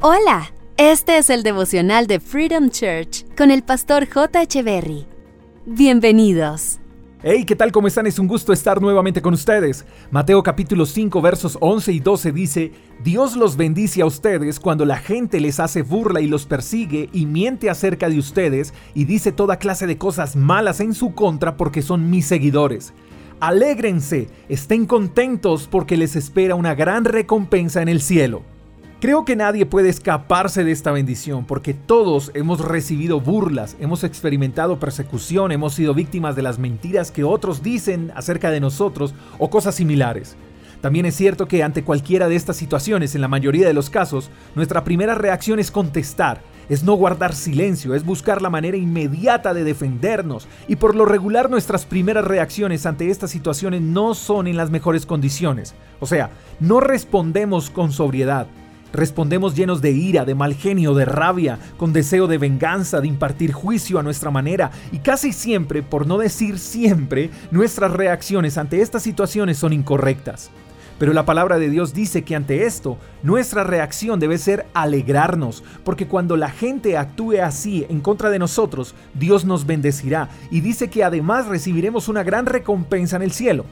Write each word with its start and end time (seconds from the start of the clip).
Hola, 0.00 0.52
este 0.76 1.18
es 1.18 1.28
el 1.28 1.42
devocional 1.42 2.06
de 2.06 2.20
Freedom 2.20 2.70
Church 2.70 3.24
con 3.36 3.50
el 3.50 3.64
pastor 3.64 4.08
J. 4.08 4.46
Berry. 4.62 5.08
Bienvenidos. 5.66 6.78
Hey, 7.20 7.44
¿qué 7.44 7.56
tal? 7.56 7.72
¿Cómo 7.72 7.88
están? 7.88 8.06
Es 8.06 8.20
un 8.20 8.28
gusto 8.28 8.52
estar 8.52 8.80
nuevamente 8.80 9.20
con 9.20 9.34
ustedes. 9.34 9.84
Mateo 10.12 10.40
capítulo 10.44 10.86
5 10.86 11.20
versos 11.20 11.58
11 11.60 11.92
y 11.92 11.98
12 11.98 12.30
dice, 12.30 12.72
Dios 13.02 13.34
los 13.34 13.56
bendice 13.56 14.02
a 14.02 14.06
ustedes 14.06 14.60
cuando 14.60 14.84
la 14.84 14.98
gente 14.98 15.40
les 15.40 15.58
hace 15.58 15.82
burla 15.82 16.20
y 16.20 16.28
los 16.28 16.46
persigue 16.46 17.10
y 17.12 17.26
miente 17.26 17.68
acerca 17.68 18.08
de 18.08 18.20
ustedes 18.20 18.74
y 18.94 19.04
dice 19.04 19.32
toda 19.32 19.56
clase 19.56 19.88
de 19.88 19.98
cosas 19.98 20.36
malas 20.36 20.78
en 20.78 20.94
su 20.94 21.12
contra 21.12 21.56
porque 21.56 21.82
son 21.82 22.08
mis 22.08 22.24
seguidores. 22.24 22.92
Alégrense, 23.40 24.28
estén 24.48 24.86
contentos 24.86 25.66
porque 25.68 25.96
les 25.96 26.14
espera 26.14 26.54
una 26.54 26.76
gran 26.76 27.04
recompensa 27.04 27.82
en 27.82 27.88
el 27.88 28.00
cielo. 28.00 28.44
Creo 29.00 29.24
que 29.24 29.36
nadie 29.36 29.64
puede 29.64 29.90
escaparse 29.90 30.64
de 30.64 30.72
esta 30.72 30.90
bendición 30.90 31.44
porque 31.44 31.72
todos 31.72 32.32
hemos 32.34 32.64
recibido 32.64 33.20
burlas, 33.20 33.76
hemos 33.78 34.02
experimentado 34.02 34.80
persecución, 34.80 35.52
hemos 35.52 35.74
sido 35.74 35.94
víctimas 35.94 36.34
de 36.34 36.42
las 36.42 36.58
mentiras 36.58 37.12
que 37.12 37.22
otros 37.22 37.62
dicen 37.62 38.10
acerca 38.16 38.50
de 38.50 38.58
nosotros 38.58 39.14
o 39.38 39.50
cosas 39.50 39.76
similares. 39.76 40.34
También 40.80 41.06
es 41.06 41.14
cierto 41.14 41.46
que 41.46 41.62
ante 41.62 41.84
cualquiera 41.84 42.28
de 42.28 42.34
estas 42.34 42.56
situaciones, 42.56 43.14
en 43.14 43.20
la 43.20 43.28
mayoría 43.28 43.68
de 43.68 43.72
los 43.72 43.88
casos, 43.88 44.30
nuestra 44.56 44.82
primera 44.82 45.14
reacción 45.14 45.60
es 45.60 45.70
contestar, 45.70 46.40
es 46.68 46.82
no 46.82 46.94
guardar 46.94 47.36
silencio, 47.36 47.94
es 47.94 48.04
buscar 48.04 48.42
la 48.42 48.50
manera 48.50 48.76
inmediata 48.76 49.54
de 49.54 49.62
defendernos 49.62 50.48
y 50.66 50.74
por 50.74 50.96
lo 50.96 51.04
regular 51.04 51.50
nuestras 51.50 51.86
primeras 51.86 52.24
reacciones 52.24 52.84
ante 52.84 53.10
estas 53.10 53.30
situaciones 53.30 53.80
no 53.80 54.14
son 54.14 54.48
en 54.48 54.56
las 54.56 54.70
mejores 54.70 55.06
condiciones. 55.06 55.76
O 56.00 56.06
sea, 56.06 56.30
no 56.58 56.80
respondemos 56.80 57.70
con 57.70 57.92
sobriedad, 57.92 58.48
Respondemos 58.92 59.54
llenos 59.54 59.82
de 59.82 59.90
ira, 59.90 60.24
de 60.24 60.34
mal 60.34 60.54
genio, 60.54 60.94
de 60.94 61.04
rabia, 61.04 61.58
con 61.76 61.92
deseo 61.92 62.26
de 62.26 62.38
venganza, 62.38 63.00
de 63.00 63.08
impartir 63.08 63.52
juicio 63.52 63.98
a 63.98 64.02
nuestra 64.02 64.30
manera 64.30 64.70
y 64.92 64.98
casi 64.98 65.32
siempre, 65.32 65.82
por 65.82 66.06
no 66.06 66.18
decir 66.18 66.58
siempre, 66.58 67.30
nuestras 67.50 67.92
reacciones 67.92 68.56
ante 68.56 68.80
estas 68.80 69.02
situaciones 69.02 69.58
son 69.58 69.72
incorrectas. 69.72 70.50
Pero 70.98 71.12
la 71.12 71.24
palabra 71.24 71.58
de 71.58 71.70
Dios 71.70 71.94
dice 71.94 72.24
que 72.24 72.34
ante 72.34 72.64
esto, 72.66 72.98
nuestra 73.22 73.62
reacción 73.62 74.18
debe 74.18 74.36
ser 74.36 74.66
alegrarnos, 74.74 75.62
porque 75.84 76.08
cuando 76.08 76.36
la 76.36 76.50
gente 76.50 76.96
actúe 76.96 77.40
así 77.42 77.86
en 77.88 78.00
contra 78.00 78.30
de 78.30 78.40
nosotros, 78.40 78.94
Dios 79.14 79.44
nos 79.44 79.64
bendecirá 79.64 80.28
y 80.50 80.60
dice 80.60 80.90
que 80.90 81.04
además 81.04 81.46
recibiremos 81.46 82.08
una 82.08 82.24
gran 82.24 82.46
recompensa 82.46 83.14
en 83.14 83.22
el 83.22 83.32
cielo. 83.32 83.64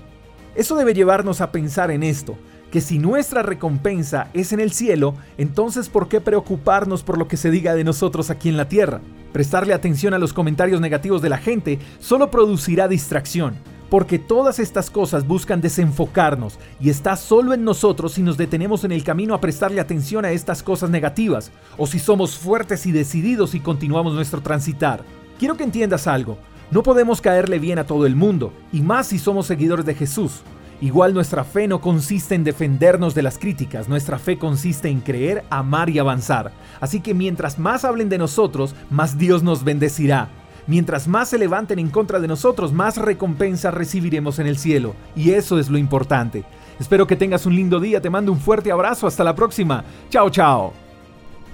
Eso 0.54 0.76
debe 0.76 0.94
llevarnos 0.94 1.40
a 1.40 1.50
pensar 1.50 1.90
en 1.90 2.04
esto, 2.04 2.38
que 2.70 2.80
si 2.80 2.98
nuestra 2.98 3.42
recompensa 3.42 4.28
es 4.34 4.52
en 4.52 4.60
el 4.60 4.72
cielo, 4.72 5.14
entonces 5.38 5.88
¿por 5.88 6.08
qué 6.08 6.20
preocuparnos 6.20 7.02
por 7.02 7.18
lo 7.18 7.28
que 7.28 7.36
se 7.36 7.50
diga 7.50 7.74
de 7.74 7.84
nosotros 7.84 8.30
aquí 8.30 8.48
en 8.48 8.56
la 8.56 8.68
tierra? 8.68 9.00
Prestarle 9.32 9.74
atención 9.74 10.14
a 10.14 10.18
los 10.18 10.32
comentarios 10.32 10.80
negativos 10.80 11.22
de 11.22 11.28
la 11.28 11.38
gente 11.38 11.78
solo 11.98 12.30
producirá 12.30 12.88
distracción, 12.88 13.54
porque 13.90 14.18
todas 14.18 14.58
estas 14.58 14.90
cosas 14.90 15.26
buscan 15.26 15.60
desenfocarnos 15.60 16.58
y 16.80 16.90
está 16.90 17.16
solo 17.16 17.54
en 17.54 17.64
nosotros 17.64 18.14
si 18.14 18.22
nos 18.22 18.36
detenemos 18.36 18.84
en 18.84 18.92
el 18.92 19.04
camino 19.04 19.34
a 19.34 19.40
prestarle 19.40 19.80
atención 19.80 20.24
a 20.24 20.32
estas 20.32 20.62
cosas 20.62 20.90
negativas, 20.90 21.52
o 21.76 21.86
si 21.86 21.98
somos 21.98 22.36
fuertes 22.36 22.86
y 22.86 22.92
decididos 22.92 23.54
y 23.54 23.60
continuamos 23.60 24.14
nuestro 24.14 24.40
transitar. 24.40 25.04
Quiero 25.38 25.56
que 25.56 25.64
entiendas 25.64 26.06
algo, 26.06 26.38
no 26.70 26.82
podemos 26.82 27.20
caerle 27.20 27.58
bien 27.58 27.78
a 27.78 27.84
todo 27.84 28.06
el 28.06 28.16
mundo, 28.16 28.52
y 28.72 28.80
más 28.80 29.08
si 29.08 29.18
somos 29.18 29.46
seguidores 29.46 29.86
de 29.86 29.94
Jesús. 29.94 30.42
Igual 30.80 31.14
nuestra 31.14 31.42
fe 31.44 31.66
no 31.68 31.80
consiste 31.80 32.34
en 32.34 32.44
defendernos 32.44 33.14
de 33.14 33.22
las 33.22 33.38
críticas, 33.38 33.88
nuestra 33.88 34.18
fe 34.18 34.36
consiste 34.36 34.88
en 34.88 35.00
creer, 35.00 35.44
amar 35.48 35.88
y 35.88 35.98
avanzar. 35.98 36.52
Así 36.80 37.00
que 37.00 37.14
mientras 37.14 37.58
más 37.58 37.84
hablen 37.84 38.08
de 38.08 38.18
nosotros, 38.18 38.74
más 38.90 39.16
Dios 39.16 39.42
nos 39.42 39.64
bendecirá. 39.64 40.28
Mientras 40.66 41.08
más 41.08 41.30
se 41.30 41.38
levanten 41.38 41.78
en 41.78 41.88
contra 41.88 42.18
de 42.18 42.28
nosotros, 42.28 42.72
más 42.72 42.96
recompensa 42.98 43.70
recibiremos 43.70 44.38
en 44.38 44.48
el 44.48 44.58
cielo. 44.58 44.94
Y 45.14 45.30
eso 45.30 45.58
es 45.58 45.70
lo 45.70 45.78
importante. 45.78 46.44
Espero 46.78 47.06
que 47.06 47.16
tengas 47.16 47.46
un 47.46 47.54
lindo 47.54 47.80
día, 47.80 48.00
te 48.00 48.10
mando 48.10 48.32
un 48.32 48.40
fuerte 48.40 48.70
abrazo, 48.70 49.06
hasta 49.06 49.24
la 49.24 49.34
próxima. 49.34 49.84
Chao, 50.10 50.28
chao. 50.28 50.72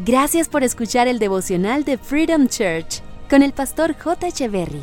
Gracias 0.05 0.49
por 0.49 0.65
escuchar 0.65 1.07
el 1.07 1.19
devocional 1.19 1.85
de 1.85 1.99
Freedom 1.99 2.49
Church 2.49 3.03
con 3.31 3.43
el 3.43 3.53
pastor 3.53 3.95
J. 3.97 4.27
Echeverry. 4.27 4.83